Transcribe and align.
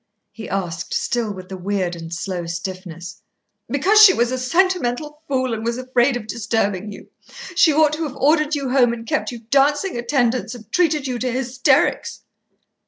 he 0.31 0.49
asked, 0.49 0.95
still 0.95 1.31
with 1.31 1.47
the 1.47 1.55
weird 1.55 1.95
and 1.95 2.11
slow 2.11 2.47
stiffness. 2.47 3.21
"Because 3.69 4.03
she 4.03 4.15
was 4.15 4.31
a 4.31 4.37
sentimental 4.39 5.21
fool, 5.27 5.53
and 5.53 5.63
was 5.63 5.77
afraid 5.77 6.17
of 6.17 6.25
disturbing 6.25 6.91
you. 6.91 7.07
She 7.53 7.71
ought 7.71 7.93
to 7.93 8.07
have 8.07 8.15
ordered 8.15 8.55
you 8.55 8.71
home 8.71 8.93
and 8.93 9.05
kept 9.05 9.31
you 9.31 9.41
dancing 9.51 9.95
attendance, 9.97 10.55
and 10.55 10.71
treated 10.71 11.05
you 11.05 11.19
to 11.19 11.31
hysterics." 11.31 12.23